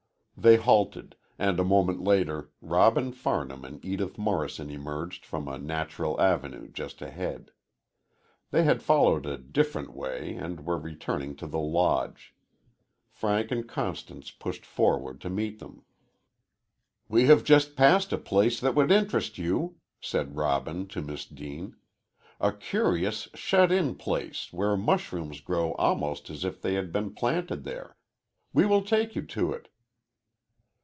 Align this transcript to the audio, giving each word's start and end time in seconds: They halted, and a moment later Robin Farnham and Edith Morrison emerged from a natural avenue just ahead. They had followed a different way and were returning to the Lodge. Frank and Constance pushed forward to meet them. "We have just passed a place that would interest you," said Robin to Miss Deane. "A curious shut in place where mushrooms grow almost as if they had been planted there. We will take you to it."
They 0.37 0.55
halted, 0.55 1.17
and 1.37 1.59
a 1.59 1.63
moment 1.63 2.03
later 2.03 2.49
Robin 2.61 3.11
Farnham 3.11 3.63
and 3.63 3.83
Edith 3.85 4.17
Morrison 4.17 4.71
emerged 4.71 5.23
from 5.23 5.47
a 5.47 5.59
natural 5.59 6.19
avenue 6.19 6.67
just 6.71 6.99
ahead. 7.03 7.51
They 8.49 8.63
had 8.63 8.81
followed 8.81 9.27
a 9.27 9.37
different 9.37 9.93
way 9.93 10.33
and 10.33 10.65
were 10.65 10.79
returning 10.79 11.35
to 11.35 11.45
the 11.45 11.59
Lodge. 11.59 12.33
Frank 13.11 13.51
and 13.51 13.69
Constance 13.69 14.31
pushed 14.31 14.65
forward 14.65 15.21
to 15.21 15.29
meet 15.29 15.59
them. 15.59 15.83
"We 17.07 17.27
have 17.27 17.43
just 17.43 17.75
passed 17.75 18.11
a 18.11 18.17
place 18.17 18.59
that 18.61 18.73
would 18.73 18.91
interest 18.91 19.37
you," 19.37 19.75
said 19.99 20.35
Robin 20.35 20.87
to 20.87 21.03
Miss 21.03 21.23
Deane. 21.23 21.75
"A 22.39 22.51
curious 22.51 23.27
shut 23.35 23.71
in 23.71 23.93
place 23.93 24.51
where 24.51 24.75
mushrooms 24.75 25.39
grow 25.39 25.73
almost 25.73 26.31
as 26.31 26.43
if 26.43 26.59
they 26.63 26.73
had 26.73 26.91
been 26.91 27.13
planted 27.13 27.63
there. 27.63 27.95
We 28.53 28.65
will 28.65 28.81
take 28.81 29.15
you 29.15 29.21
to 29.21 29.51
it." 29.53 29.67